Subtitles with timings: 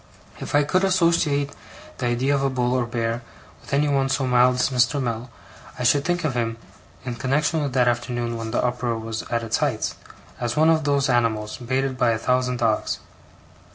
[0.39, 1.51] If I could associate
[1.99, 3.21] the idea of a bull or a bear
[3.61, 4.99] with anyone so mild as Mr.
[4.99, 5.29] Mell,
[5.77, 6.57] I should think of him,
[7.05, 9.93] in connexion with that afternoon when the uproar was at its height,
[10.39, 12.97] as of one of those animals, baited by a thousand dogs.